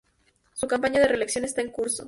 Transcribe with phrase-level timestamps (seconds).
[0.55, 1.99] Su campaña de reelección está en curso.